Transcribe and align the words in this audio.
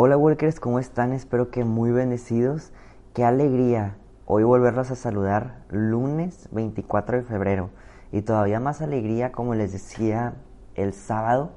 Hola 0.00 0.16
Walkers, 0.16 0.60
¿cómo 0.60 0.78
están? 0.78 1.12
Espero 1.12 1.50
que 1.50 1.64
muy 1.64 1.90
bendecidos. 1.90 2.72
Qué 3.14 3.24
alegría 3.24 3.96
hoy 4.26 4.44
volverlos 4.44 4.92
a 4.92 4.94
saludar 4.94 5.64
lunes 5.70 6.48
24 6.52 7.16
de 7.16 7.24
febrero. 7.24 7.70
Y 8.12 8.22
todavía 8.22 8.60
más 8.60 8.80
alegría, 8.80 9.32
como 9.32 9.56
les 9.56 9.72
decía 9.72 10.34
el 10.76 10.92
sábado, 10.92 11.50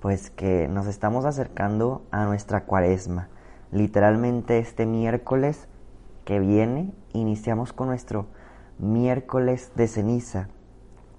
pues 0.00 0.30
que 0.30 0.68
nos 0.68 0.86
estamos 0.86 1.24
acercando 1.24 2.06
a 2.12 2.26
nuestra 2.26 2.64
cuaresma. 2.64 3.28
Literalmente 3.72 4.60
este 4.60 4.86
miércoles 4.86 5.66
que 6.24 6.38
viene 6.38 6.94
iniciamos 7.12 7.72
con 7.72 7.88
nuestro 7.88 8.26
miércoles 8.78 9.72
de 9.74 9.88
ceniza, 9.88 10.48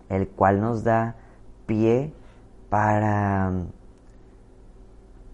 el 0.07 0.29
cual 0.29 0.61
nos 0.61 0.85
da 0.85 1.17
pie 1.65 2.13
para, 2.69 3.51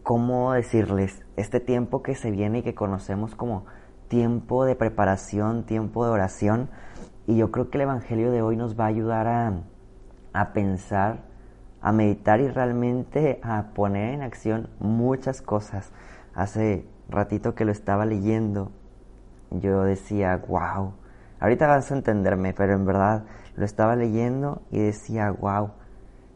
¿cómo 0.01 0.53
decirles? 0.53 1.26
Este 1.37 1.61
tiempo 1.61 2.03
que 2.03 2.15
se 2.15 2.31
viene 2.31 2.59
y 2.59 2.63
que 2.63 2.75
conocemos 2.75 3.33
como 3.35 3.65
tiempo 4.09 4.65
de 4.65 4.75
preparación, 4.75 5.63
tiempo 5.63 6.03
de 6.05 6.11
oración. 6.11 6.69
Y 7.25 7.37
yo 7.37 7.51
creo 7.51 7.69
que 7.69 7.77
el 7.77 7.83
Evangelio 7.83 8.31
de 8.31 8.41
hoy 8.41 8.57
nos 8.57 8.77
va 8.77 8.85
a 8.85 8.87
ayudar 8.87 9.27
a, 9.27 9.53
a 10.33 10.53
pensar, 10.53 11.23
a 11.81 11.91
meditar 11.91 12.41
y 12.41 12.47
realmente 12.47 13.39
a 13.43 13.67
poner 13.73 14.13
en 14.13 14.21
acción 14.21 14.69
muchas 14.79 15.41
cosas. 15.41 15.91
Hace 16.33 16.85
ratito 17.09 17.55
que 17.55 17.65
lo 17.65 17.71
estaba 17.71 18.05
leyendo, 18.05 18.71
yo 19.51 19.83
decía, 19.83 20.43
wow, 20.47 20.93
ahorita 21.39 21.67
vas 21.67 21.91
a 21.91 21.95
entenderme, 21.95 22.53
pero 22.53 22.73
en 22.73 22.85
verdad 22.85 23.25
lo 23.55 23.65
estaba 23.65 23.95
leyendo 23.95 24.61
y 24.71 24.79
decía, 24.79 25.31
wow, 25.31 25.71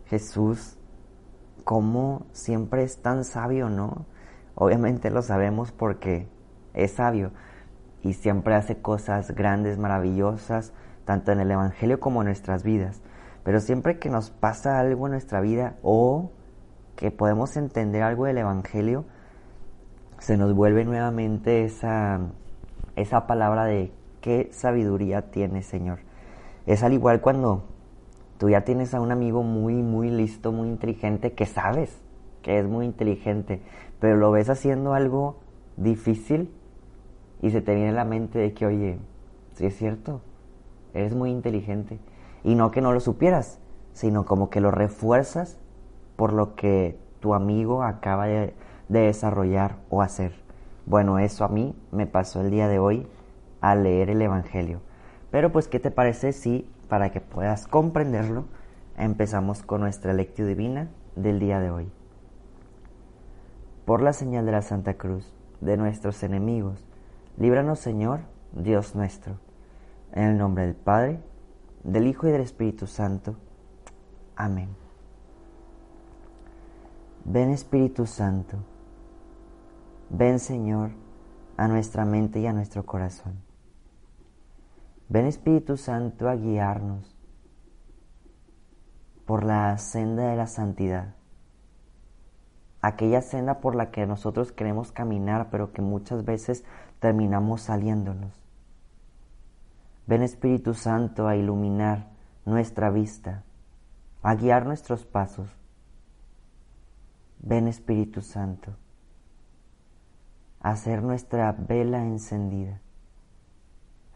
Jesús, 0.05 0.77
¿cómo 1.63 2.25
siempre 2.31 2.83
es 2.83 3.01
tan 3.01 3.23
sabio, 3.23 3.69
no? 3.69 4.05
Obviamente 4.55 5.09
lo 5.09 5.21
sabemos 5.21 5.71
porque 5.71 6.27
es 6.73 6.93
sabio 6.93 7.31
y 8.01 8.13
siempre 8.13 8.55
hace 8.55 8.81
cosas 8.81 9.31
grandes, 9.31 9.77
maravillosas, 9.77 10.73
tanto 11.05 11.31
en 11.31 11.39
el 11.39 11.51
Evangelio 11.51 11.99
como 11.99 12.21
en 12.21 12.27
nuestras 12.27 12.63
vidas. 12.63 13.01
Pero 13.43 13.59
siempre 13.59 13.99
que 13.99 14.09
nos 14.09 14.29
pasa 14.29 14.79
algo 14.79 15.07
en 15.07 15.13
nuestra 15.13 15.41
vida 15.41 15.75
o 15.81 16.31
que 16.95 17.11
podemos 17.11 17.57
entender 17.57 18.03
algo 18.03 18.25
del 18.25 18.37
Evangelio, 18.37 19.05
se 20.19 20.37
nos 20.37 20.53
vuelve 20.53 20.85
nuevamente 20.85 21.63
esa, 21.63 22.19
esa 22.95 23.25
palabra 23.25 23.65
de 23.65 23.91
qué 24.21 24.49
sabiduría 24.51 25.31
tiene 25.31 25.63
Señor. 25.63 25.99
Es 26.67 26.83
al 26.83 26.93
igual 26.93 27.21
cuando 27.21 27.63
tú 28.37 28.49
ya 28.49 28.61
tienes 28.61 28.93
a 28.93 29.01
un 29.01 29.11
amigo 29.11 29.41
muy, 29.41 29.81
muy 29.81 30.11
listo, 30.11 30.51
muy 30.51 30.69
inteligente, 30.69 31.33
que 31.33 31.47
sabes 31.47 31.99
que 32.43 32.59
es 32.59 32.67
muy 32.67 32.85
inteligente, 32.85 33.61
pero 34.01 34.17
lo 34.17 34.31
ves 34.31 34.49
haciendo 34.49 34.95
algo 34.95 35.37
difícil 35.77 36.51
y 37.39 37.51
se 37.51 37.61
te 37.61 37.75
viene 37.75 37.91
a 37.91 37.93
la 37.93 38.03
mente 38.03 38.39
de 38.39 38.51
que, 38.51 38.65
oye, 38.65 38.97
si 39.53 39.67
es 39.67 39.77
cierto, 39.77 40.21
eres 40.95 41.13
muy 41.13 41.29
inteligente. 41.29 41.99
Y 42.43 42.55
no 42.55 42.71
que 42.71 42.81
no 42.81 42.93
lo 42.93 42.99
supieras, 42.99 43.59
sino 43.93 44.25
como 44.25 44.49
que 44.49 44.59
lo 44.59 44.71
refuerzas 44.71 45.59
por 46.15 46.33
lo 46.33 46.55
que 46.55 46.97
tu 47.19 47.35
amigo 47.35 47.83
acaba 47.83 48.25
de, 48.25 48.55
de 48.89 48.99
desarrollar 49.01 49.77
o 49.91 50.01
hacer. 50.01 50.33
Bueno, 50.87 51.19
eso 51.19 51.45
a 51.45 51.49
mí 51.49 51.75
me 51.91 52.07
pasó 52.07 52.41
el 52.41 52.49
día 52.49 52.67
de 52.67 52.79
hoy 52.79 53.07
al 53.61 53.83
leer 53.83 54.09
el 54.09 54.21
Evangelio. 54.23 54.81
Pero 55.29 55.51
pues, 55.51 55.67
¿qué 55.67 55.79
te 55.79 55.91
parece 55.91 56.33
si, 56.33 56.67
para 56.89 57.11
que 57.11 57.21
puedas 57.21 57.67
comprenderlo, 57.67 58.45
empezamos 58.97 59.61
con 59.61 59.81
nuestra 59.81 60.13
lectura 60.13 60.47
divina 60.47 60.89
del 61.15 61.39
día 61.39 61.59
de 61.59 61.69
hoy? 61.69 61.91
Por 63.91 64.01
la 64.01 64.13
señal 64.13 64.45
de 64.45 64.53
la 64.53 64.61
Santa 64.61 64.93
Cruz, 64.93 65.29
de 65.59 65.75
nuestros 65.75 66.23
enemigos, 66.23 66.87
líbranos 67.35 67.79
Señor, 67.79 68.21
Dios 68.53 68.95
nuestro, 68.95 69.37
en 70.13 70.23
el 70.29 70.37
nombre 70.37 70.63
del 70.63 70.75
Padre, 70.75 71.19
del 71.83 72.07
Hijo 72.07 72.25
y 72.25 72.31
del 72.31 72.39
Espíritu 72.39 72.87
Santo. 72.87 73.35
Amén. 74.37 74.69
Ven 77.25 77.49
Espíritu 77.49 78.05
Santo, 78.05 78.59
ven 80.09 80.39
Señor 80.39 80.91
a 81.57 81.67
nuestra 81.67 82.05
mente 82.05 82.39
y 82.39 82.47
a 82.47 82.53
nuestro 82.53 82.85
corazón. 82.85 83.43
Ven 85.09 85.25
Espíritu 85.25 85.75
Santo 85.75 86.29
a 86.29 86.35
guiarnos 86.35 87.13
por 89.25 89.43
la 89.43 89.77
senda 89.77 90.29
de 90.29 90.37
la 90.37 90.47
santidad 90.47 91.15
aquella 92.81 93.21
senda 93.21 93.59
por 93.59 93.75
la 93.75 93.91
que 93.91 94.05
nosotros 94.05 94.51
queremos 94.51 94.91
caminar, 94.91 95.49
pero 95.51 95.71
que 95.71 95.81
muchas 95.81 96.25
veces 96.25 96.63
terminamos 96.99 97.61
saliéndonos. 97.61 98.33
Ven 100.07 100.23
Espíritu 100.23 100.73
Santo 100.73 101.27
a 101.27 101.35
iluminar 101.35 102.09
nuestra 102.45 102.89
vista, 102.89 103.43
a 104.23 104.35
guiar 104.35 104.65
nuestros 104.65 105.05
pasos. 105.05 105.49
Ven 107.39 107.67
Espíritu 107.67 108.21
Santo 108.21 108.75
a 110.61 110.69
hacer 110.69 111.01
nuestra 111.01 111.51
vela 111.51 112.03
encendida, 112.03 112.79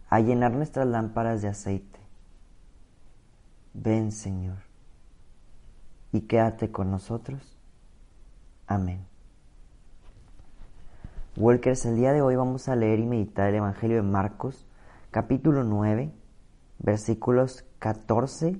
a 0.09 0.20
llenar 0.20 0.52
nuestras 0.52 0.86
lámparas 0.86 1.42
de 1.42 1.47
aceite. 1.47 2.00
Ven 3.74 4.12
Señor 4.12 4.59
y 6.12 6.22
quédate 6.22 6.72
con 6.72 6.92
nosotros 6.92 7.54
Amén. 8.68 9.06
Walkers, 11.38 11.86
el 11.86 11.98
día 11.98 12.14
de 12.14 12.24
hoy 12.24 12.36
vamos 12.36 12.68
a 12.68 12.76
leer 12.76 13.00
y 13.00 13.06
meditar 13.06 13.50
el 13.50 13.56
Evangelio 13.56 13.98
de 13.98 14.02
Marcos, 14.02 14.66
capítulo 15.12 15.64
9, 15.64 16.12
versículos 16.80 17.64
14 17.78 18.59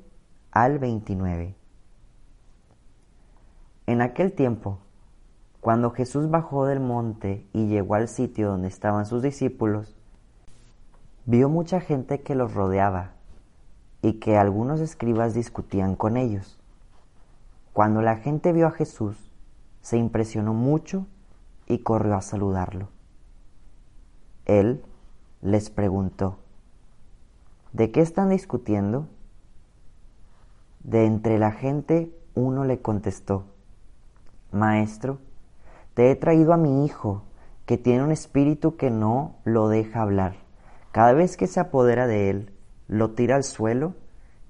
al 0.52 0.78
29. 0.78 1.56
En 3.88 4.02
aquel 4.02 4.34
tiempo, 4.34 4.78
cuando 5.60 5.90
Jesús 5.90 6.30
bajó 6.30 6.68
del 6.68 6.82
monte 6.82 7.48
y 7.52 7.66
llegó 7.66 7.96
al 7.96 8.08
sitio 8.08 8.50
donde 8.50 8.68
estaban 8.68 9.08
sus 9.08 9.24
discípulos, 9.24 9.96
vio 11.26 11.50
mucha 11.50 11.80
gente 11.82 12.22
que 12.22 12.36
los 12.36 12.54
rodeaba 12.54 13.14
y 14.04 14.20
que 14.20 14.38
algunos 14.38 14.82
escribas 14.82 15.34
discutían 15.34 15.96
con 15.96 16.16
ellos. 16.16 16.60
Cuando 17.74 18.04
la 18.04 18.18
gente 18.18 18.54
vio 18.54 18.68
a 18.68 18.72
Jesús, 18.72 19.25
se 19.86 19.98
impresionó 19.98 20.56
mucho 20.56 21.06
y 21.68 21.84
corrió 21.84 22.16
a 22.16 22.22
saludarlo. 22.24 22.90
Él 24.46 24.84
les 25.44 25.70
preguntó, 25.70 26.40
¿de 27.72 27.92
qué 27.92 28.02
están 28.02 28.30
discutiendo? 28.30 29.08
De 30.84 31.06
entre 31.06 31.38
la 31.38 31.52
gente 31.52 32.12
uno 32.34 32.64
le 32.64 32.82
contestó, 32.82 33.46
Maestro, 34.52 35.20
te 35.94 36.10
he 36.10 36.16
traído 36.16 36.54
a 36.54 36.58
mi 36.58 36.84
hijo, 36.84 37.22
que 37.68 37.78
tiene 37.78 38.04
un 38.04 38.12
espíritu 38.12 38.78
que 38.78 38.90
no 38.90 39.36
lo 39.44 39.68
deja 39.68 40.02
hablar. 40.02 40.38
Cada 40.94 41.14
vez 41.14 41.38
que 41.38 41.46
se 41.46 41.60
apodera 41.60 42.08
de 42.08 42.32
él, 42.32 42.52
lo 42.88 43.12
tira 43.12 43.36
al 43.36 43.44
suelo 43.44 43.94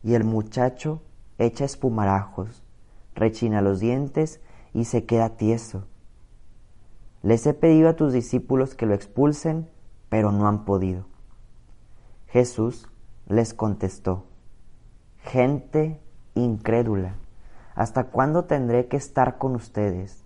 y 0.01 0.13
el 0.13 0.23
muchacho 0.23 1.01
echa 1.37 1.65
espumarajos, 1.65 2.63
rechina 3.15 3.61
los 3.61 3.81
dientes 3.81 4.39
y 4.75 4.83
se 4.83 5.05
queda 5.05 5.37
tieso. 5.37 5.85
Les 7.23 7.47
he 7.47 7.53
pedido 7.53 7.87
a 7.87 7.95
tus 7.95 8.11
discípulos 8.11 8.75
que 8.75 8.85
lo 8.85 8.93
expulsen, 8.93 9.69
pero 10.09 10.33
no 10.33 10.49
han 10.49 10.65
podido. 10.65 11.05
Jesús 12.27 12.89
les 13.25 13.53
contestó, 13.53 14.25
gente 15.23 16.01
incrédula, 16.35 17.15
¿hasta 17.73 18.07
cuándo 18.07 18.43
tendré 18.43 18.87
que 18.87 18.97
estar 18.97 19.37
con 19.37 19.55
ustedes? 19.55 20.25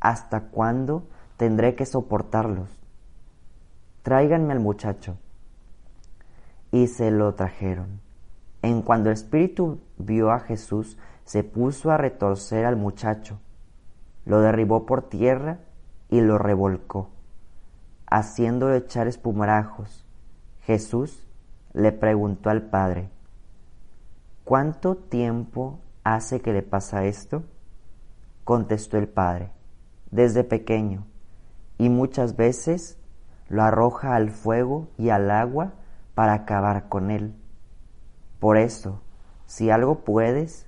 ¿Hasta 0.00 0.48
cuándo 0.48 1.06
tendré 1.36 1.74
que 1.74 1.84
soportarlos? 1.84 2.70
Tráiganme 4.02 4.54
al 4.54 4.60
muchacho. 4.60 5.18
Y 6.72 6.86
se 6.86 7.10
lo 7.10 7.34
trajeron. 7.34 8.00
En 8.62 8.80
cuando 8.80 9.10
el 9.10 9.14
espíritu 9.14 9.78
vio 9.98 10.30
a 10.30 10.40
Jesús, 10.40 10.96
se 11.24 11.44
puso 11.44 11.90
a 11.90 11.98
retorcer 11.98 12.64
al 12.64 12.76
muchacho 12.76 13.38
lo 14.24 14.40
derribó 14.40 14.86
por 14.86 15.08
tierra 15.08 15.60
y 16.08 16.20
lo 16.20 16.38
revolcó, 16.38 17.10
haciéndolo 18.06 18.74
echar 18.74 19.06
espumarajos. 19.06 20.06
Jesús 20.62 21.26
le 21.72 21.92
preguntó 21.92 22.50
al 22.50 22.62
padre, 22.62 23.10
¿cuánto 24.44 24.96
tiempo 24.96 25.80
hace 26.04 26.40
que 26.40 26.52
le 26.52 26.62
pasa 26.62 27.04
esto? 27.04 27.44
Contestó 28.44 28.96
el 28.96 29.08
padre, 29.08 29.50
desde 30.10 30.44
pequeño, 30.44 31.06
y 31.78 31.88
muchas 31.88 32.36
veces 32.36 32.98
lo 33.48 33.62
arroja 33.62 34.14
al 34.14 34.30
fuego 34.30 34.88
y 34.96 35.10
al 35.10 35.30
agua 35.30 35.72
para 36.14 36.32
acabar 36.34 36.88
con 36.88 37.10
él. 37.10 37.34
Por 38.38 38.56
eso, 38.56 39.02
si 39.46 39.70
algo 39.70 40.04
puedes, 40.04 40.66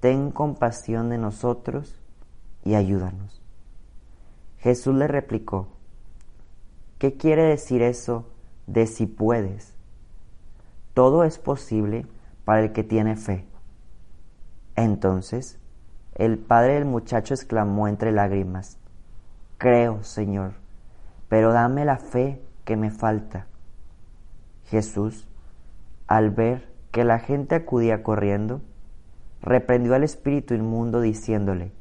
ten 0.00 0.30
compasión 0.30 1.08
de 1.08 1.18
nosotros 1.18 2.00
y 2.64 2.74
ayúdanos. 2.74 3.40
Jesús 4.58 4.94
le 4.94 5.06
replicó, 5.06 5.68
¿qué 6.98 7.16
quiere 7.16 7.44
decir 7.44 7.82
eso 7.82 8.26
de 8.66 8.86
si 8.86 9.06
puedes? 9.06 9.74
Todo 10.94 11.24
es 11.24 11.38
posible 11.38 12.06
para 12.44 12.62
el 12.62 12.72
que 12.72 12.82
tiene 12.82 13.16
fe. 13.16 13.46
Entonces, 14.74 15.58
el 16.14 16.38
padre 16.38 16.74
del 16.74 16.84
muchacho 16.84 17.34
exclamó 17.34 17.88
entre 17.88 18.10
lágrimas, 18.10 18.78
Creo, 19.58 20.02
Señor, 20.04 20.54
pero 21.28 21.52
dame 21.52 21.84
la 21.84 21.98
fe 21.98 22.40
que 22.64 22.76
me 22.76 22.90
falta. 22.90 23.46
Jesús, 24.66 25.28
al 26.06 26.30
ver 26.30 26.68
que 26.90 27.04
la 27.04 27.18
gente 27.18 27.54
acudía 27.54 28.02
corriendo, 28.02 28.60
reprendió 29.40 29.94
al 29.94 30.04
espíritu 30.04 30.54
inmundo 30.54 31.00
diciéndole, 31.00 31.72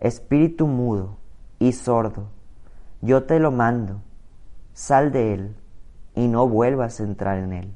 Espíritu 0.00 0.66
mudo 0.66 1.18
y 1.58 1.72
sordo, 1.72 2.30
yo 3.02 3.24
te 3.24 3.38
lo 3.38 3.50
mando, 3.50 4.00
sal 4.72 5.12
de 5.12 5.34
él 5.34 5.56
y 6.14 6.26
no 6.26 6.48
vuelvas 6.48 7.00
a 7.00 7.04
entrar 7.04 7.36
en 7.36 7.52
él. 7.52 7.74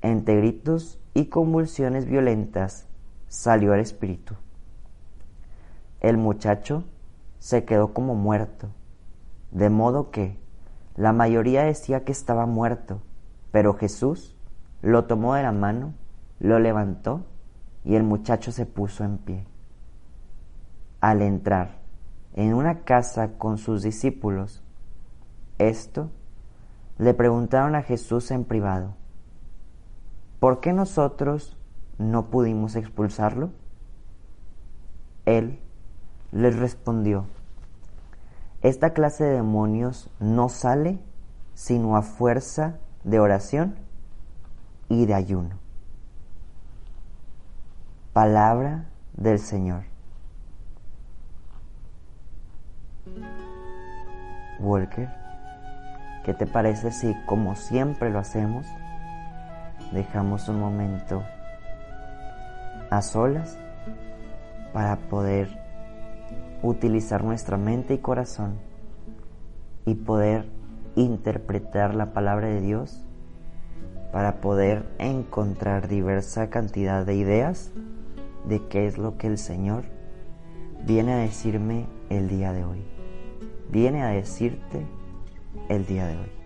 Entre 0.00 0.36
gritos 0.36 0.98
y 1.12 1.26
convulsiones 1.26 2.06
violentas 2.06 2.86
salió 3.28 3.74
el 3.74 3.80
espíritu. 3.80 4.34
El 6.00 6.16
muchacho 6.16 6.84
se 7.38 7.66
quedó 7.66 7.92
como 7.92 8.14
muerto, 8.14 8.70
de 9.50 9.68
modo 9.68 10.10
que 10.10 10.38
la 10.96 11.12
mayoría 11.12 11.64
decía 11.64 12.02
que 12.04 12.12
estaba 12.12 12.46
muerto, 12.46 13.02
pero 13.50 13.74
Jesús 13.74 14.34
lo 14.80 15.04
tomó 15.04 15.34
de 15.34 15.42
la 15.42 15.52
mano, 15.52 15.92
lo 16.40 16.58
levantó 16.58 17.26
y 17.84 17.94
el 17.94 18.04
muchacho 18.04 18.52
se 18.52 18.64
puso 18.64 19.04
en 19.04 19.18
pie. 19.18 19.51
Al 21.02 21.20
entrar 21.20 21.80
en 22.32 22.54
una 22.54 22.84
casa 22.84 23.32
con 23.36 23.58
sus 23.58 23.82
discípulos, 23.82 24.62
esto 25.58 26.10
le 26.96 27.12
preguntaron 27.12 27.74
a 27.74 27.82
Jesús 27.82 28.30
en 28.30 28.44
privado, 28.44 28.94
¿por 30.38 30.60
qué 30.60 30.72
nosotros 30.72 31.58
no 31.98 32.30
pudimos 32.30 32.76
expulsarlo? 32.76 33.50
Él 35.26 35.58
les 36.30 36.56
respondió, 36.56 37.26
esta 38.60 38.92
clase 38.92 39.24
de 39.24 39.34
demonios 39.34 40.08
no 40.20 40.48
sale 40.48 41.00
sino 41.54 41.96
a 41.96 42.02
fuerza 42.02 42.78
de 43.02 43.18
oración 43.18 43.74
y 44.88 45.06
de 45.06 45.14
ayuno. 45.14 45.58
Palabra 48.12 48.86
del 49.14 49.40
Señor. 49.40 49.91
Walker, 54.62 55.08
¿qué 56.24 56.34
te 56.34 56.46
parece 56.46 56.92
si, 56.92 57.14
como 57.26 57.56
siempre 57.56 58.10
lo 58.10 58.18
hacemos, 58.18 58.66
dejamos 59.92 60.48
un 60.48 60.60
momento 60.60 61.22
a 62.90 63.02
solas 63.02 63.58
para 64.72 64.96
poder 64.96 65.48
utilizar 66.62 67.24
nuestra 67.24 67.56
mente 67.56 67.94
y 67.94 67.98
corazón 67.98 68.58
y 69.84 69.94
poder 69.94 70.48
interpretar 70.94 71.94
la 71.94 72.12
palabra 72.12 72.48
de 72.48 72.60
Dios 72.60 73.04
para 74.12 74.40
poder 74.40 74.84
encontrar 74.98 75.88
diversa 75.88 76.50
cantidad 76.50 77.04
de 77.04 77.14
ideas 77.16 77.72
de 78.46 78.66
qué 78.68 78.86
es 78.86 78.98
lo 78.98 79.16
que 79.16 79.26
el 79.26 79.38
Señor 79.38 79.84
viene 80.84 81.14
a 81.14 81.16
decirme 81.16 81.86
el 82.10 82.28
día 82.28 82.52
de 82.52 82.64
hoy. 82.64 83.01
Viene 83.72 84.02
a 84.02 84.08
decirte 84.08 84.84
el 85.70 85.86
día 85.86 86.06
de 86.06 86.18
hoy. 86.18 86.41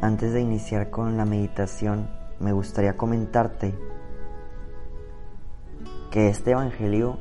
Antes 0.00 0.32
de 0.32 0.40
iniciar 0.40 0.90
con 0.90 1.16
la 1.16 1.24
meditación, 1.24 2.08
me 2.38 2.52
gustaría 2.52 2.96
comentarte 2.96 3.74
que 6.10 6.28
este 6.28 6.52
Evangelio 6.52 7.18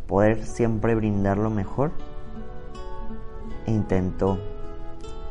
poder 0.06 0.44
siempre 0.44 0.94
brindar 0.94 1.38
lo 1.38 1.50
mejor, 1.50 1.90
intento 3.66 4.38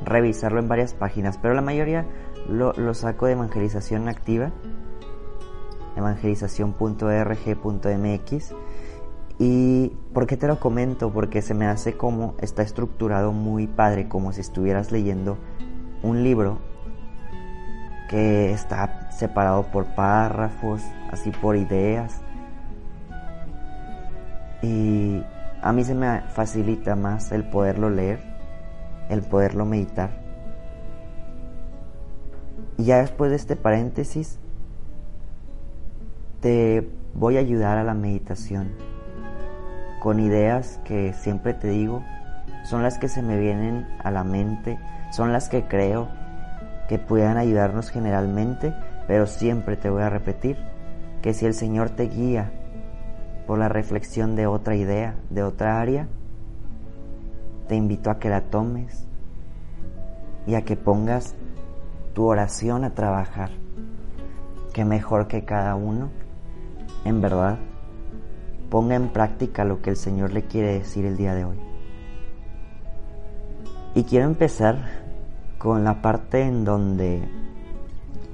revisarlo 0.03 0.59
en 0.59 0.67
varias 0.67 0.95
páginas, 0.95 1.37
pero 1.37 1.53
la 1.53 1.61
mayoría 1.61 2.07
lo, 2.49 2.73
lo 2.73 2.95
saco 2.95 3.27
de 3.27 3.33
evangelización 3.33 4.09
activa, 4.09 4.51
evangelización.rg.mx. 5.95 8.55
¿Y 9.37 9.89
por 10.13 10.25
qué 10.27 10.37
te 10.37 10.47
lo 10.47 10.59
comento? 10.59 11.11
Porque 11.11 11.41
se 11.41 11.53
me 11.53 11.67
hace 11.67 11.97
como 11.97 12.35
está 12.39 12.63
estructurado 12.63 13.31
muy 13.31 13.67
padre, 13.67 14.07
como 14.07 14.31
si 14.33 14.41
estuvieras 14.41 14.91
leyendo 14.91 15.37
un 16.03 16.23
libro 16.23 16.59
que 18.11 18.51
está 18.51 19.09
separado 19.09 19.63
por 19.63 19.85
párrafos, 19.95 20.83
así 21.11 21.31
por 21.31 21.55
ideas. 21.55 22.21
Y 24.61 25.23
a 25.61 25.71
mí 25.71 25.83
se 25.85 25.95
me 25.95 26.21
facilita 26.33 26.95
más 26.95 27.31
el 27.31 27.45
poderlo 27.45 27.89
leer, 27.89 28.19
el 29.09 29.21
poderlo 29.21 29.65
meditar. 29.65 30.11
Y 32.77 32.83
ya 32.83 32.97
después 32.97 33.31
de 33.31 33.37
este 33.37 33.55
paréntesis, 33.55 34.39
te 36.41 36.89
voy 37.13 37.37
a 37.37 37.39
ayudar 37.39 37.77
a 37.77 37.83
la 37.85 37.93
meditación 37.93 38.71
con 40.01 40.19
ideas 40.19 40.81
que 40.83 41.13
siempre 41.13 41.53
te 41.53 41.69
digo, 41.69 42.03
son 42.65 42.83
las 42.83 42.97
que 42.97 43.07
se 43.07 43.21
me 43.21 43.37
vienen 43.39 43.87
a 44.03 44.11
la 44.11 44.23
mente, 44.25 44.77
son 45.11 45.31
las 45.31 45.47
que 45.47 45.67
creo 45.67 46.09
que 46.91 46.99
puedan 46.99 47.37
ayudarnos 47.37 47.89
generalmente, 47.89 48.73
pero 49.07 49.25
siempre 49.25 49.77
te 49.77 49.89
voy 49.89 50.01
a 50.01 50.09
repetir 50.09 50.57
que 51.21 51.33
si 51.33 51.45
el 51.45 51.53
Señor 51.53 51.91
te 51.91 52.09
guía 52.09 52.51
por 53.47 53.59
la 53.59 53.69
reflexión 53.69 54.35
de 54.35 54.45
otra 54.45 54.75
idea, 54.75 55.15
de 55.29 55.41
otra 55.41 55.79
área, 55.79 56.09
te 57.69 57.77
invito 57.77 58.11
a 58.11 58.19
que 58.19 58.27
la 58.27 58.41
tomes 58.41 59.07
y 60.45 60.55
a 60.55 60.63
que 60.63 60.75
pongas 60.75 61.33
tu 62.13 62.25
oración 62.25 62.83
a 62.83 62.93
trabajar, 62.93 63.51
que 64.73 64.83
mejor 64.83 65.29
que 65.29 65.45
cada 65.45 65.75
uno, 65.75 66.09
en 67.05 67.21
verdad, 67.21 67.57
ponga 68.69 68.95
en 68.95 69.07
práctica 69.07 69.63
lo 69.63 69.81
que 69.81 69.91
el 69.91 69.95
Señor 69.95 70.33
le 70.33 70.43
quiere 70.43 70.73
decir 70.73 71.05
el 71.05 71.15
día 71.15 71.35
de 71.35 71.45
hoy. 71.45 71.57
Y 73.95 74.03
quiero 74.03 74.25
empezar 74.25 75.00
con 75.61 75.83
la 75.83 76.01
parte 76.01 76.41
en 76.41 76.65
donde 76.65 77.21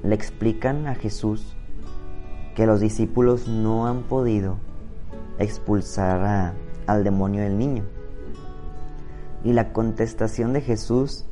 le 0.01 0.15
explican 0.15 0.87
a 0.87 0.95
Jesús 0.95 1.57
que 2.55 2.65
los 2.65 2.79
discípulos 2.79 3.49
no 3.49 3.85
han 3.85 4.03
podido 4.03 4.55
expulsar 5.37 6.53
al 6.85 7.03
demonio 7.03 7.41
del 7.41 7.57
niño. 7.57 7.83
Y 9.43 9.51
la 9.51 9.73
contestación 9.73 10.53
de 10.53 10.61
Jesús 10.61 11.25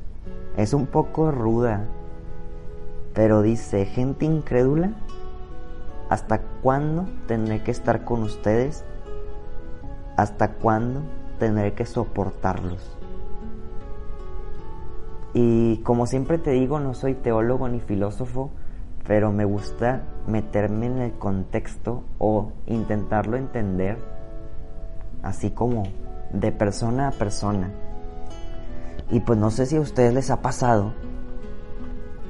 es 0.57 0.73
un 0.73 0.85
poco 0.85 1.31
ruda, 1.31 1.85
pero 3.13 3.41
dice, 3.41 3.85
gente 3.85 4.25
incrédula, 4.25 4.91
¿hasta 6.09 6.41
cuándo 6.61 7.07
tendré 7.25 7.63
que 7.63 7.71
estar 7.71 8.03
con 8.03 8.21
ustedes? 8.21 8.83
¿Hasta 10.17 10.55
cuándo 10.55 11.03
tendré 11.39 11.73
que 11.73 11.85
soportarlos? 11.85 12.94
Y 15.35 15.79
como 15.83 16.07
siempre 16.07 16.37
te 16.37 16.51
digo, 16.51 16.79
no 16.79 16.93
soy 16.93 17.13
teólogo 17.13 17.67
ni 17.67 17.81
filósofo, 17.81 18.51
pero 19.05 19.33
me 19.33 19.43
gusta 19.43 20.03
meterme 20.27 20.85
en 20.85 20.99
el 20.99 21.11
contexto 21.11 22.05
o 22.19 22.53
intentarlo 22.67 23.35
entender 23.35 23.97
así 25.23 25.51
como 25.51 25.83
de 26.31 26.53
persona 26.53 27.09
a 27.09 27.11
persona. 27.11 27.69
Y 29.11 29.19
pues 29.19 29.37
no 29.37 29.51
sé 29.51 29.65
si 29.65 29.75
a 29.75 29.81
ustedes 29.81 30.13
les 30.13 30.29
ha 30.29 30.41
pasado 30.41 30.93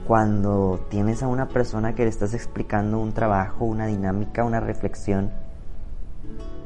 cuando 0.08 0.80
tienes 0.90 1.22
a 1.22 1.28
una 1.28 1.48
persona 1.48 1.94
que 1.94 2.06
le 2.06 2.10
estás 2.10 2.34
explicando 2.34 3.00
un 3.00 3.14
trabajo, 3.14 3.66
una 3.66 3.86
dinámica, 3.86 4.44
una 4.44 4.62
reflexión 4.62 5.30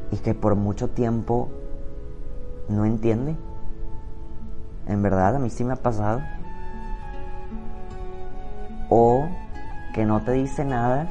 y 0.10 0.16
que 0.16 0.34
por 0.36 0.56
mucho 0.56 0.88
tiempo 0.88 1.50
no 2.70 2.86
entiende. 2.86 3.36
En 4.90 5.04
verdad, 5.04 5.36
a 5.36 5.40
mí 5.40 5.52
sí 5.52 5.64
me 5.64 5.74
ha 5.74 5.76
pasado. 5.76 6.22
O 8.90 9.30
que 9.94 10.04
no 10.04 10.22
te 10.24 10.32
dice 10.32 10.66
nada, 10.66 11.08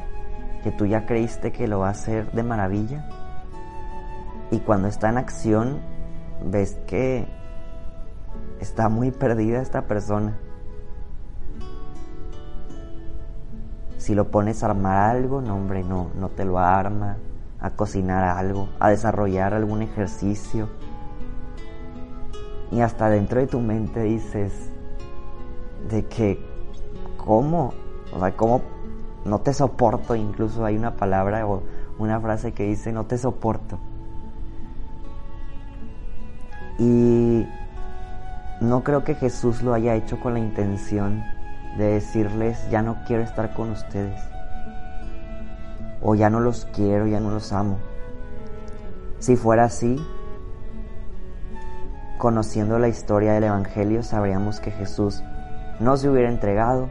que 0.63 0.71
tú 0.71 0.85
ya 0.85 1.05
creíste 1.05 1.53
que 1.53 1.67
lo 1.67 1.79
va 1.79 1.87
a 1.87 1.91
hacer 1.91 2.29
de 2.33 2.43
maravilla. 2.43 3.09
Y 4.51 4.59
cuando 4.59 4.89
está 4.89 5.09
en 5.09 5.17
acción, 5.17 5.79
ves 6.43 6.77
que 6.87 7.25
está 8.59 8.89
muy 8.89 9.11
perdida 9.11 9.61
esta 9.61 9.83
persona. 9.83 10.37
Si 13.97 14.13
lo 14.13 14.29
pones 14.29 14.61
a 14.61 14.67
armar 14.67 15.15
algo, 15.15 15.41
no 15.41 15.55
hombre, 15.55 15.83
no, 15.83 16.09
no 16.15 16.27
te 16.29 16.43
lo 16.43 16.59
arma. 16.59 17.17
A 17.61 17.71
cocinar 17.71 18.23
algo, 18.23 18.69
a 18.79 18.89
desarrollar 18.89 19.53
algún 19.53 19.81
ejercicio, 19.81 20.69
y 22.71 22.81
hasta 22.81 23.09
dentro 23.09 23.39
de 23.39 23.47
tu 23.47 23.59
mente 23.59 24.01
dices 24.03 24.69
de 25.89 26.05
que, 26.05 26.39
¿cómo? 27.17 27.73
O 28.13 28.19
sea, 28.19 28.35
¿cómo 28.35 28.61
no 29.25 29.39
te 29.39 29.53
soporto? 29.53 30.15
Incluso 30.15 30.65
hay 30.65 30.77
una 30.77 30.95
palabra 30.95 31.45
o 31.47 31.63
una 31.97 32.19
frase 32.19 32.53
que 32.53 32.63
dice, 32.63 32.91
no 32.91 33.05
te 33.05 33.17
soporto. 33.17 33.79
Y 36.77 37.45
no 38.61 38.83
creo 38.83 39.03
que 39.03 39.15
Jesús 39.15 39.61
lo 39.61 39.73
haya 39.73 39.95
hecho 39.95 40.19
con 40.19 40.33
la 40.33 40.39
intención 40.39 41.23
de 41.77 41.85
decirles, 41.85 42.69
ya 42.69 42.81
no 42.81 43.03
quiero 43.05 43.23
estar 43.23 43.53
con 43.53 43.71
ustedes. 43.71 44.21
O 46.01 46.15
ya 46.15 46.29
no 46.29 46.39
los 46.39 46.65
quiero, 46.73 47.07
ya 47.07 47.19
no 47.19 47.31
los 47.31 47.51
amo. 47.51 47.77
Si 49.19 49.35
fuera 49.35 49.65
así, 49.65 50.01
conociendo 52.19 52.79
la 52.79 52.89
historia 52.89 53.31
del 53.31 53.45
Evangelio, 53.45 54.03
sabríamos 54.03 54.59
que 54.59 54.71
Jesús 54.71 55.23
no 55.79 55.95
se 55.95 56.09
hubiera 56.09 56.27
entregado 56.29 56.89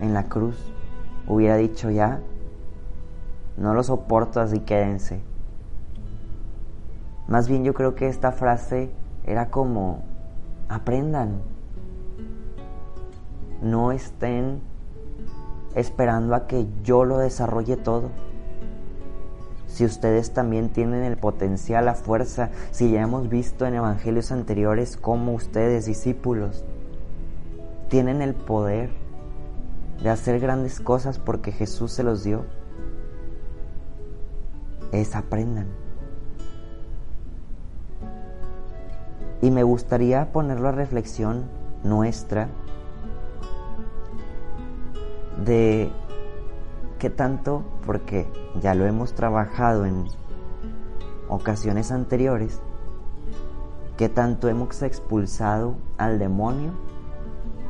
en 0.00 0.12
la 0.12 0.24
cruz, 0.24 0.56
hubiera 1.28 1.54
dicho 1.54 1.88
ya, 1.88 2.20
no 3.56 3.74
lo 3.74 3.82
soporto, 3.84 4.40
así 4.40 4.58
quédense. 4.58 5.20
Más 7.28 7.48
bien 7.48 7.62
yo 7.62 7.74
creo 7.74 7.94
que 7.94 8.08
esta 8.08 8.32
frase 8.32 8.90
era 9.24 9.50
como, 9.50 10.02
aprendan, 10.68 11.40
no 13.62 13.92
estén 13.92 14.60
esperando 15.76 16.34
a 16.34 16.48
que 16.48 16.66
yo 16.82 17.04
lo 17.04 17.18
desarrolle 17.18 17.76
todo 17.76 18.10
si 19.68 19.84
ustedes 19.84 20.32
también 20.32 20.70
tienen 20.70 21.04
el 21.04 21.16
potencial, 21.16 21.84
la 21.84 21.94
fuerza, 21.94 22.50
si 22.70 22.90
ya 22.90 23.02
hemos 23.02 23.28
visto 23.28 23.66
en 23.66 23.74
evangelios 23.74 24.32
anteriores 24.32 24.96
cómo 24.96 25.34
ustedes, 25.34 25.86
discípulos, 25.86 26.64
tienen 27.88 28.22
el 28.22 28.34
poder 28.34 28.90
de 30.02 30.10
hacer 30.10 30.40
grandes 30.40 30.80
cosas 30.80 31.18
porque 31.18 31.52
Jesús 31.52 31.92
se 31.92 32.02
los 32.02 32.24
dio, 32.24 32.44
es 34.90 35.14
aprendan. 35.14 35.68
Y 39.42 39.50
me 39.50 39.62
gustaría 39.62 40.32
ponerlo 40.32 40.68
a 40.68 40.72
reflexión 40.72 41.44
nuestra 41.84 42.48
de 45.44 45.92
qué 46.98 47.10
tanto, 47.10 47.64
porque 47.86 48.26
ya 48.60 48.74
lo 48.74 48.84
hemos 48.86 49.14
trabajado 49.14 49.86
en 49.86 50.06
ocasiones 51.28 51.92
anteriores, 51.92 52.60
qué 53.96 54.08
tanto 54.08 54.48
hemos 54.48 54.82
expulsado 54.82 55.76
al 55.96 56.18
demonio 56.18 56.72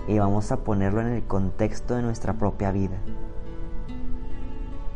y 0.07 0.19
vamos 0.19 0.51
a 0.53 0.59
ponerlo 0.59 1.01
en 1.03 1.09
el 1.09 1.25
contexto 1.25 1.95
de 1.95 2.03
nuestra 2.03 2.35
propia 2.35 2.73
vida. 2.73 2.97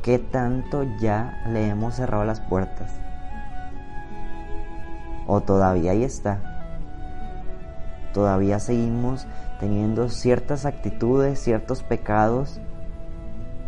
¿Qué 0.03 0.19
tanto 0.19 0.83
ya 1.01 1.45
le 1.49 1.69
hemos 1.69 1.95
cerrado 1.95 2.25
las 2.25 2.41
puertas? 2.41 2.93
¿O 5.27 5.43
todavía 5.43 5.93
ahí 5.93 6.03
está? 6.03 6.41
Todavía 8.13 8.59
seguimos 8.59 9.27
teniendo 9.61 10.09
ciertas 10.09 10.67
actitudes, 10.67 11.39
ciertos 11.39 11.83
pecados 11.83 12.61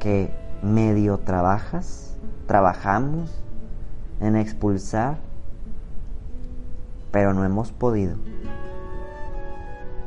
que 0.00 0.43
medio 0.64 1.18
trabajas, 1.18 2.16
trabajamos 2.46 3.42
en 4.20 4.36
expulsar, 4.36 5.18
pero 7.12 7.34
no 7.34 7.44
hemos 7.44 7.70
podido. 7.70 8.16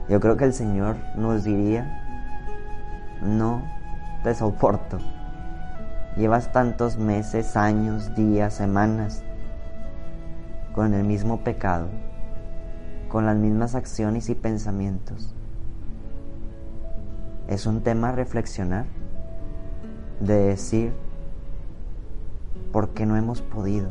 Yo 0.09 0.19
creo 0.19 0.35
que 0.35 0.45
el 0.45 0.53
Señor 0.53 0.95
nos 1.15 1.43
diría, 1.43 2.01
no 3.21 3.61
te 4.23 4.33
soporto. 4.33 4.97
Llevas 6.15 6.51
tantos 6.51 6.97
meses, 6.97 7.55
años, 7.55 8.15
días, 8.15 8.55
semanas 8.55 9.23
con 10.73 10.93
el 10.93 11.03
mismo 11.03 11.41
pecado, 11.41 11.87
con 13.09 13.25
las 13.25 13.35
mismas 13.35 13.75
acciones 13.75 14.29
y 14.29 14.35
pensamientos. 14.35 15.35
Es 17.47 17.65
un 17.65 17.81
tema 17.81 18.11
reflexionar, 18.11 18.85
de 20.19 20.36
decir, 20.36 20.93
¿por 22.71 22.89
qué 22.89 23.05
no 23.05 23.17
hemos 23.17 23.41
podido? 23.41 23.89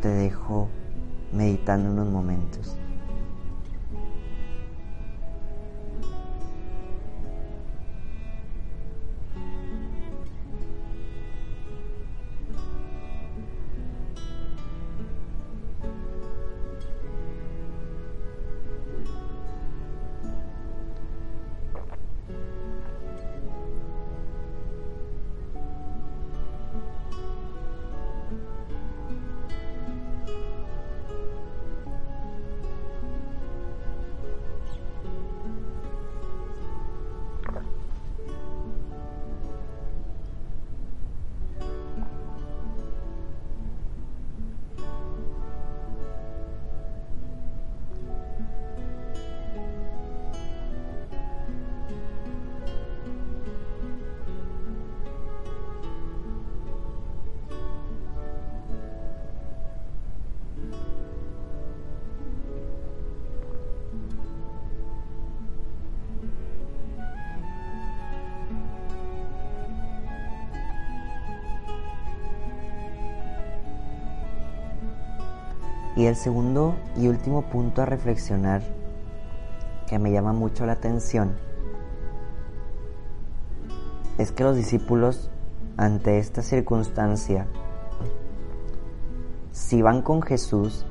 Te 0.00 0.08
dejo 0.08 0.68
meditando 1.32 1.90
unos 1.90 2.08
momentos. 2.08 2.78
Y 75.96 76.04
el 76.04 76.14
segundo 76.14 76.76
y 76.94 77.08
último 77.08 77.42
punto 77.48 77.80
a 77.80 77.86
reflexionar 77.86 78.62
que 79.86 79.98
me 79.98 80.12
llama 80.12 80.34
mucho 80.34 80.66
la 80.66 80.72
atención 80.72 81.34
es 84.18 84.30
que 84.30 84.44
los 84.44 84.56
discípulos 84.56 85.30
ante 85.78 86.18
esta 86.18 86.42
circunstancia, 86.42 87.46
si 89.52 89.80
van 89.80 90.02
con 90.02 90.20
Jesús 90.20 90.84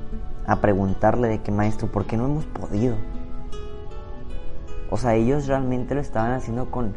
a 0.44 0.60
preguntarle 0.60 1.28
de 1.28 1.42
qué 1.42 1.52
maestro, 1.52 1.90
¿por 1.90 2.06
qué 2.06 2.16
no 2.16 2.26
hemos 2.26 2.46
podido? 2.46 2.96
O 4.90 4.96
sea, 4.96 5.14
ellos 5.14 5.46
realmente 5.46 5.94
lo 5.94 6.00
estaban 6.00 6.32
haciendo 6.32 6.70
con 6.70 6.94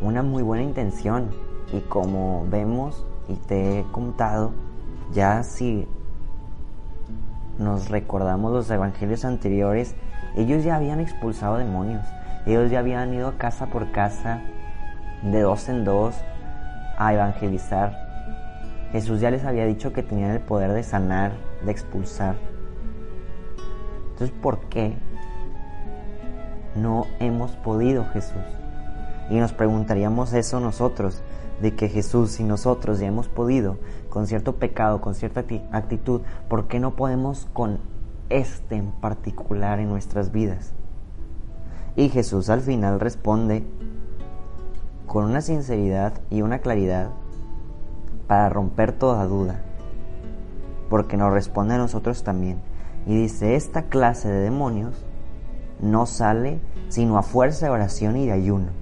una 0.00 0.22
muy 0.22 0.42
buena 0.42 0.64
intención 0.64 1.30
y 1.72 1.80
como 1.80 2.46
vemos 2.50 3.06
y 3.28 3.34
te 3.34 3.80
he 3.80 3.82
contado, 3.92 4.52
ya 5.12 5.42
si 5.42 5.86
nos 7.58 7.90
recordamos 7.90 8.52
los 8.52 8.70
evangelios 8.70 9.24
anteriores, 9.24 9.94
ellos 10.36 10.64
ya 10.64 10.76
habían 10.76 11.00
expulsado 11.00 11.56
demonios, 11.56 12.06
ellos 12.46 12.70
ya 12.70 12.78
habían 12.78 13.12
ido 13.12 13.36
casa 13.36 13.66
por 13.66 13.90
casa, 13.90 14.40
de 15.22 15.40
dos 15.40 15.68
en 15.68 15.84
dos, 15.84 16.14
a 16.96 17.12
evangelizar. 17.12 18.08
Jesús 18.92 19.20
ya 19.20 19.30
les 19.30 19.44
había 19.44 19.66
dicho 19.66 19.92
que 19.92 20.02
tenían 20.02 20.30
el 20.30 20.40
poder 20.40 20.72
de 20.72 20.82
sanar, 20.82 21.32
de 21.64 21.72
expulsar. 21.72 22.36
Entonces, 24.12 24.36
¿por 24.40 24.60
qué 24.68 24.96
no 26.74 27.06
hemos 27.20 27.52
podido 27.52 28.04
Jesús? 28.06 28.42
Y 29.30 29.34
nos 29.36 29.52
preguntaríamos 29.52 30.32
eso 30.32 30.58
nosotros, 30.58 31.22
de 31.60 31.74
que 31.74 31.88
Jesús 31.88 32.38
y 32.40 32.44
nosotros 32.44 33.00
ya 33.00 33.06
hemos 33.06 33.28
podido 33.28 33.78
con 34.08 34.26
cierto 34.26 34.56
pecado, 34.56 35.00
con 35.00 35.14
cierta 35.14 35.44
actitud, 35.72 36.22
¿por 36.48 36.68
qué 36.68 36.80
no 36.80 36.96
podemos 36.96 37.48
con 37.52 37.78
este 38.28 38.76
en 38.76 38.92
particular 38.92 39.80
en 39.80 39.88
nuestras 39.88 40.32
vidas? 40.32 40.72
Y 41.96 42.10
Jesús 42.10 42.48
al 42.48 42.60
final 42.60 43.00
responde 43.00 43.64
con 45.06 45.24
una 45.24 45.40
sinceridad 45.40 46.20
y 46.30 46.42
una 46.42 46.60
claridad 46.60 47.10
para 48.28 48.48
romper 48.50 48.92
toda 48.92 49.26
duda, 49.26 49.62
porque 50.90 51.16
nos 51.16 51.32
responde 51.32 51.74
a 51.74 51.78
nosotros 51.78 52.22
también. 52.22 52.60
Y 53.06 53.16
dice, 53.16 53.56
esta 53.56 53.84
clase 53.84 54.28
de 54.28 54.40
demonios 54.40 55.04
no 55.80 56.06
sale 56.06 56.60
sino 56.88 57.18
a 57.18 57.22
fuerza 57.22 57.66
de 57.66 57.72
oración 57.72 58.16
y 58.16 58.26
de 58.26 58.32
ayuno. 58.32 58.77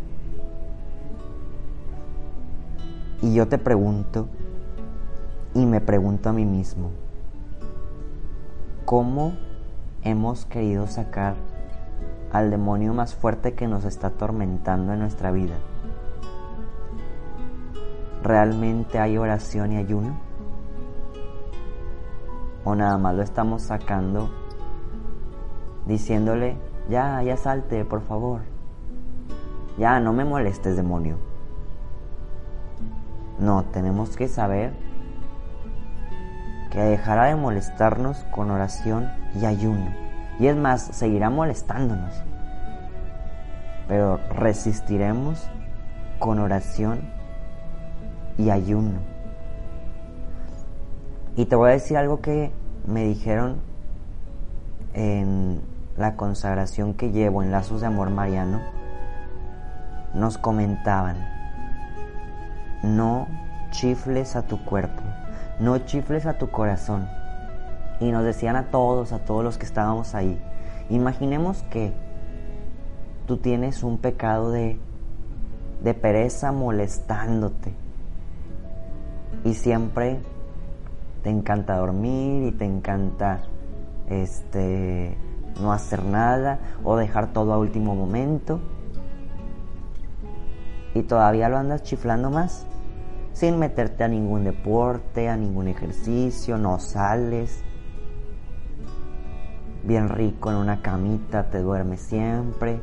Y 3.23 3.33
yo 3.33 3.49
te 3.49 3.57
pregunto, 3.57 4.29
y 5.55 5.65
me 5.65 5.81
pregunto 5.81 6.29
a 6.29 6.33
mí 6.35 6.45
mismo, 6.45 6.91
¿cómo 8.85 9.33
hemos 10.03 10.45
querido 10.45 10.87
sacar 10.87 11.35
al 12.31 12.51
demonio 12.51 12.93
más 12.93 13.15
fuerte 13.15 13.55
que 13.55 13.67
nos 13.67 13.87
está 13.87 14.09
atormentando 14.09 14.93
en 14.93 15.01
nuestra 15.01 15.31
vida? 15.31 15.55
¿Realmente 18.23 18.99
hay 18.99 19.17
oración 19.17 19.73
y 19.73 19.77
ayuno? 19.77 20.19
¿O 22.65 22.75
nada 22.75 22.99
más 22.99 23.15
lo 23.15 23.23
estamos 23.23 23.63
sacando 23.63 24.29
diciéndole, 25.87 26.59
ya, 26.91 27.23
ya 27.23 27.39
salte, 27.39 27.85
por 27.87 28.03
favor? 28.03 28.41
Ya, 29.79 30.01
no 30.01 30.13
me 30.13 30.25
molestes, 30.25 30.77
demonio. 30.77 31.17
No, 33.39 33.65
tenemos 33.65 34.17
que 34.17 34.29
saber 34.29 34.73
que 36.71 36.81
dejará 36.81 37.27
de 37.27 37.37
molestarnos 37.37 38.25
con 38.31 38.51
oración 38.51 39.11
y 39.35 39.45
ayuno. 39.45 39.91
Y 40.39 40.47
es 40.47 40.57
más, 40.57 40.83
seguirá 40.83 41.31
molestándonos. 41.31 42.13
Pero 43.89 44.19
resistiremos 44.31 45.49
con 46.19 46.39
oración 46.39 47.01
y 48.39 48.51
ayuno. 48.51 48.99
Y 51.37 51.45
te 51.45 51.57
voy 51.57 51.71
a 51.71 51.73
decir 51.75 51.99
algo 51.99 52.21
que 52.21 52.51
me 52.87 53.05
dijeron 53.05 53.61
en 54.95 55.61
la 55.99 56.17
consagración 56.17 56.95
que 56.95 57.13
llevo 57.13 57.43
en 57.43 57.53
Lazos 57.53 57.83
de 57.83 57.87
Amor 57.87 58.11
Mariano. 58.11 58.61
Nos 60.15 60.39
comentaban 60.39 61.36
no 62.87 63.29
chifles 63.71 64.37
a 64.37 64.43
tu 64.47 64.65
cuerpo, 64.65 65.03
no 65.59 65.79
chifles 65.79 66.27
a 66.27 66.39
tu 66.39 66.51
corazón. 66.51 67.09
Y 68.01 68.11
nos 68.11 68.25
decían 68.25 68.57
a 68.57 68.71
todos, 68.71 69.13
a 69.13 69.19
todos 69.19 69.43
los 69.43 69.59
que 69.59 69.67
estábamos 69.67 70.15
ahí, 70.15 70.39
imaginemos 70.91 71.63
que 71.65 71.93
tú 73.27 73.39
tienes 73.39 73.83
un 73.83 73.99
pecado 73.99 74.51
de, 74.51 74.79
de 75.83 75.95
pereza 75.95 76.53
molestándote. 76.53 77.75
Y 79.45 79.55
siempre 79.55 80.21
te 81.23 81.31
encanta 81.31 81.77
dormir 81.77 82.49
y 82.49 82.53
te 82.53 82.65
encanta 82.65 83.41
este 84.09 85.17
no 85.61 85.73
hacer 85.73 86.05
nada 86.05 86.61
o 86.85 86.97
dejar 86.97 87.33
todo 87.33 87.53
a 87.53 87.59
último 87.59 87.95
momento 87.95 88.61
y 90.97 91.03
todavía 91.03 91.49
lo 91.49 91.59
andas 91.59 91.83
chiflando 91.83 92.31
más, 92.31 92.67
sin 93.37 93.59
meterte 93.59 94.03
a 94.03 94.09
ningún 94.09 94.45
deporte, 94.45 95.29
a 95.29 95.37
ningún 95.37 95.69
ejercicio, 95.69 96.57
no 96.57 96.79
sales. 96.79 97.63
bien 99.83 100.09
rico 100.09 100.51
en 100.51 100.57
una 100.57 100.81
camita, 100.81 101.51
te 101.51 101.61
duermes 101.61 102.01
siempre. 102.01 102.81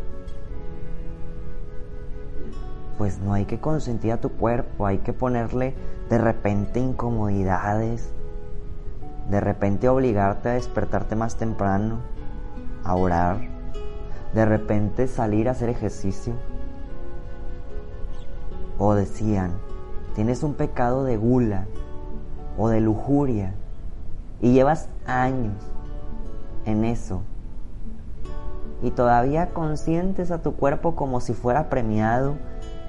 Pues 2.99 3.17
no 3.17 3.33
hay 3.33 3.45
que 3.45 3.59
consentir 3.59 4.11
a 4.11 4.21
tu 4.21 4.29
cuerpo, 4.29 4.85
hay 4.85 4.99
que 4.99 5.11
ponerle 5.11 5.73
de 6.09 6.19
repente 6.19 6.79
incomodidades, 6.79 8.13
de 9.31 9.41
repente 9.41 9.89
obligarte 9.89 10.49
a 10.49 10.53
despertarte 10.53 11.15
más 11.15 11.35
temprano, 11.35 11.97
a 12.83 12.95
orar, 12.95 13.41
de 14.35 14.45
repente 14.45 15.07
salir 15.07 15.49
a 15.49 15.53
hacer 15.53 15.69
ejercicio. 15.69 16.35
O 18.77 18.93
decían, 18.93 19.51
tienes 20.15 20.43
un 20.43 20.53
pecado 20.53 21.03
de 21.03 21.17
gula 21.17 21.65
o 22.57 22.69
de 22.69 22.81
lujuria 22.81 23.53
y 24.41 24.53
llevas 24.53 24.89
años 25.05 25.55
en 26.65 26.85
eso 26.85 27.21
y 28.81 28.91
todavía 28.91 29.49
consientes 29.53 30.29
a 30.31 30.41
tu 30.41 30.55
cuerpo 30.55 30.95
como 30.95 31.21
si 31.21 31.33
fuera 31.33 31.69
premiado 31.69 32.35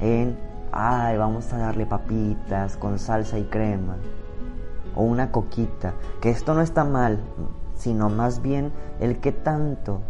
en, 0.01 0.37
ay, 0.73 1.17
vamos 1.17 1.53
a 1.53 1.59
darle 1.59 1.87
papitas 1.87 2.77
con 2.77 2.99
salsa 2.99 3.39
y 3.39 3.45
crema 3.45 3.97
o 4.97 5.03
una 5.03 5.31
coquita, 5.31 5.95
que 6.21 6.31
esto 6.31 6.55
no 6.55 6.61
está 6.61 6.85
mal, 6.85 7.19
sino 7.77 8.09
más 8.09 8.43
bien 8.43 8.73
el 9.01 9.19
que 9.19 9.33
tanto 9.33 10.01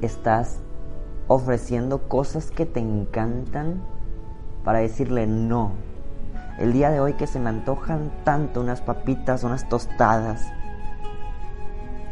estás 0.00 0.58
ofreciendo 1.28 2.08
cosas 2.08 2.50
que 2.50 2.66
te 2.66 2.80
encantan 2.80 3.82
para 4.64 4.80
decirle 4.80 5.26
no. 5.26 5.72
El 6.58 6.72
día 6.72 6.90
de 6.90 7.00
hoy 7.00 7.14
que 7.14 7.26
se 7.26 7.40
me 7.40 7.48
antojan 7.48 8.12
tanto 8.24 8.60
unas 8.60 8.80
papitas, 8.80 9.42
unas 9.42 9.68
tostadas, 9.68 10.52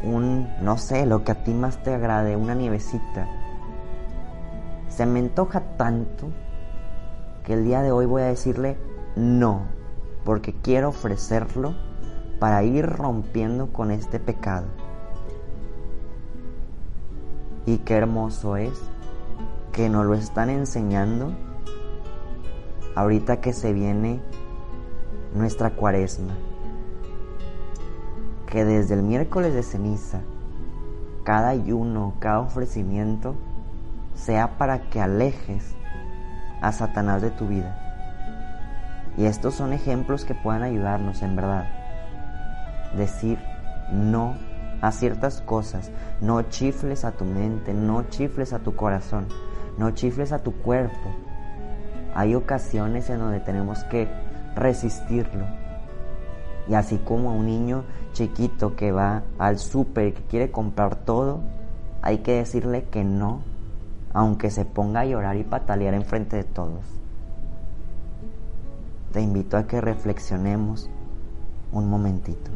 un, 0.02 0.48
no 0.62 0.78
sé, 0.78 1.04
lo 1.06 1.24
que 1.24 1.32
a 1.32 1.44
ti 1.44 1.52
más 1.52 1.82
te 1.82 1.94
agrade, 1.94 2.36
una 2.36 2.54
nievecita. 2.54 3.28
Se 4.88 5.06
me 5.06 5.20
antoja 5.20 5.60
tanto 5.76 6.28
que 7.44 7.52
el 7.54 7.64
día 7.64 7.82
de 7.82 7.92
hoy 7.92 8.06
voy 8.06 8.22
a 8.22 8.26
decirle 8.26 8.78
no, 9.14 9.62
porque 10.24 10.54
quiero 10.54 10.88
ofrecerlo 10.88 11.74
para 12.38 12.62
ir 12.62 12.86
rompiendo 12.86 13.72
con 13.72 13.90
este 13.90 14.18
pecado. 14.18 14.66
Y 17.66 17.78
qué 17.78 17.94
hermoso 17.94 18.56
es 18.56 18.80
que 19.72 19.88
nos 19.88 20.06
lo 20.06 20.14
están 20.14 20.48
enseñando 20.48 21.32
ahorita 22.94 23.40
que 23.40 23.52
se 23.52 23.72
viene 23.72 24.20
nuestra 25.34 25.70
cuaresma. 25.70 26.34
Que 28.46 28.64
desde 28.64 28.94
el 28.94 29.02
miércoles 29.02 29.54
de 29.54 29.62
ceniza, 29.62 30.20
cada 31.24 31.50
ayuno, 31.50 32.14
cada 32.18 32.40
ofrecimiento, 32.40 33.36
sea 34.14 34.58
para 34.58 34.90
que 34.90 35.00
alejes 35.00 35.74
a 36.60 36.72
Satanás 36.72 37.22
de 37.22 37.30
tu 37.30 37.46
vida. 37.46 37.78
Y 39.16 39.24
estos 39.24 39.54
son 39.54 39.72
ejemplos 39.72 40.24
que 40.24 40.34
puedan 40.34 40.62
ayudarnos 40.62 41.22
en 41.22 41.36
verdad. 41.36 41.68
Decir 42.96 43.38
no 43.92 44.36
a 44.80 44.92
ciertas 44.92 45.40
cosas, 45.42 45.90
no 46.20 46.42
chifles 46.42 47.04
a 47.04 47.12
tu 47.12 47.24
mente, 47.24 47.74
no 47.74 48.04
chifles 48.04 48.52
a 48.52 48.60
tu 48.60 48.74
corazón, 48.74 49.26
no 49.78 49.90
chifles 49.90 50.32
a 50.32 50.42
tu 50.42 50.52
cuerpo. 50.52 51.14
Hay 52.14 52.34
ocasiones 52.34 53.08
en 53.10 53.18
donde 53.18 53.40
tenemos 53.40 53.84
que 53.84 54.08
resistirlo. 54.54 55.44
Y 56.68 56.74
así 56.74 56.98
como 56.98 57.30
a 57.30 57.32
un 57.32 57.46
niño 57.46 57.84
chiquito 58.12 58.76
que 58.76 58.92
va 58.92 59.22
al 59.38 59.58
súper 59.58 60.08
y 60.08 60.12
que 60.12 60.22
quiere 60.22 60.50
comprar 60.50 60.96
todo, 60.96 61.40
hay 62.02 62.18
que 62.18 62.36
decirle 62.36 62.84
que 62.84 63.04
no, 63.04 63.42
aunque 64.12 64.50
se 64.50 64.64
ponga 64.64 65.00
a 65.00 65.06
llorar 65.06 65.36
y 65.36 65.44
patalear 65.44 65.94
enfrente 65.94 66.36
de 66.36 66.44
todos. 66.44 66.84
Te 69.12 69.20
invito 69.20 69.56
a 69.56 69.66
que 69.66 69.80
reflexionemos 69.80 70.88
un 71.72 71.88
momentito. 71.88 72.50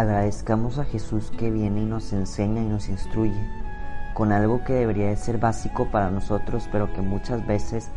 Agradezcamos 0.00 0.78
a 0.78 0.86
Jesús 0.86 1.30
que 1.30 1.50
viene 1.50 1.82
y 1.82 1.84
nos 1.84 2.14
enseña 2.14 2.62
y 2.62 2.64
nos 2.64 2.88
instruye 2.88 3.46
con 4.14 4.32
algo 4.32 4.64
que 4.64 4.72
debería 4.72 5.08
de 5.08 5.16
ser 5.18 5.36
básico 5.36 5.90
para 5.90 6.10
nosotros, 6.10 6.66
pero 6.72 6.90
que 6.94 7.02
muchas 7.02 7.46
veces 7.46 7.90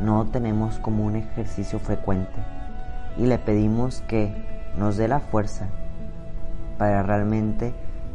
no 0.00 0.24
tenemos 0.24 0.78
como 0.78 1.04
un 1.04 1.16
ejercicio 1.16 1.78
frecuente. 1.78 2.42
Y 3.18 3.26
le 3.26 3.38
pedimos 3.38 4.00
que 4.08 4.34
nos 4.78 4.96
dé 4.96 5.06
la 5.06 5.20
fuerza 5.20 5.66
para 6.78 7.02
realmente 7.02 7.74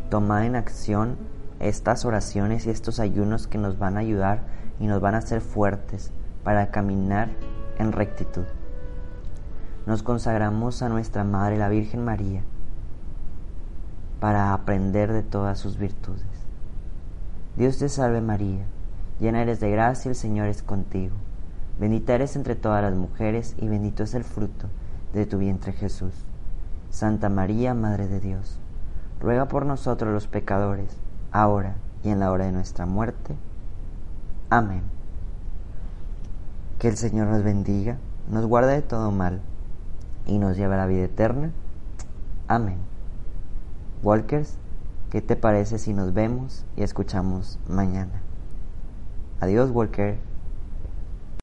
tomar 0.10 0.43
en 0.43 0.56
acción 0.56 1.15
estas 1.60 2.06
oraciones 2.06 2.65
y 2.65 2.71
estos 2.71 2.99
ayunos 2.99 3.45
que 3.45 3.60
nos 3.60 3.78
van 3.78 3.97
a 3.97 3.99
ayudar 3.99 4.39
y 4.80 4.88
nos 4.88 4.99
van 4.99 5.13
a 5.13 5.19
hacer 5.19 5.41
fuertes 5.41 6.12
para 6.43 6.71
caminar 6.71 7.30
en 7.78 7.91
rectitud. 7.91 8.45
Nos 9.86 10.02
consagramos 10.02 10.82
a 10.82 10.89
nuestra 10.89 11.23
Madre, 11.23 11.56
la 11.60 11.69
Virgen 11.69 12.04
María, 12.04 12.41
para 14.19 14.53
aprender 14.53 15.12
de 15.13 15.23
todas 15.23 15.60
sus 15.60 15.77
virtudes. 15.77 16.23
Dios 17.55 17.77
te 17.77 17.89
salve 17.89 18.21
María, 18.21 18.65
llena 19.19 19.41
eres 19.41 19.60
de 19.60 19.71
gracia, 19.71 20.10
el 20.10 20.15
Señor 20.15 20.47
es 20.47 20.62
contigo. 20.63 21.15
Bendita 21.79 22.13
eres 22.13 22.36
entre 22.36 22.55
todas 22.55 22.84
las 22.84 22.93
mujeres 22.93 23.55
y 23.58 23.67
bendito 23.67 24.03
es 24.03 24.13
el 24.13 24.23
fruto 24.23 24.67
de 25.13 25.25
tu 25.25 25.38
vientre 25.38 25.71
Jesús. 25.71 26.13
Santa 26.89 27.29
María, 27.29 27.73
Madre 27.73 28.08
de 28.08 28.19
Dios, 28.19 28.60
ruega 29.21 29.47
por 29.47 29.65
nosotros 29.65 30.13
los 30.13 30.27
pecadores, 30.27 30.97
ahora 31.32 31.75
y 32.03 32.10
en 32.10 32.19
la 32.19 32.32
hora 32.32 32.45
de 32.45 32.51
nuestra 32.51 32.86
muerte. 32.86 33.36
Amén. 34.49 34.84
Que 36.79 36.88
el 36.88 36.97
Señor 36.97 37.27
nos 37.27 37.43
bendiga, 37.43 37.97
nos 38.29 38.45
guarde 38.45 38.73
de 38.73 38.82
todo 38.82 39.12
mal 39.12 39.41
y 40.25 40.38
nos 40.39 40.58
lleve 40.58 40.75
a 40.75 40.77
la 40.77 40.86
vida 40.86 41.03
eterna. 41.03 41.51
Amén. 42.47 42.88
Walkers, 44.01 44.57
¿qué 45.12 45.21
te 45.21 45.35
parece 45.35 45.77
si 45.77 45.93
nos 45.93 46.13
vemos 46.13 46.63
y 46.77 46.83
escuchamos 46.83 47.59
mañana? 47.67 48.23
Adiós, 49.41 49.71
Walker. 49.71 50.29